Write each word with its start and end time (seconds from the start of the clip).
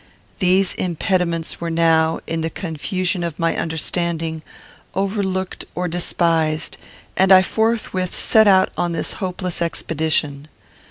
These 0.39 0.73
impediments 0.73 1.61
were 1.61 1.69
now, 1.69 2.21
in 2.25 2.41
the 2.41 2.49
confusion 2.49 3.23
of 3.23 3.37
my 3.37 3.55
understanding, 3.55 4.41
overlooked 4.95 5.63
or 5.75 5.87
despised, 5.87 6.75
and 7.15 7.31
I 7.31 7.43
forthwith 7.43 8.15
set 8.15 8.47
out 8.47 8.69
upon 8.69 8.93
this 8.93 9.13
hopeless 9.13 9.61
expedition. 9.61 10.47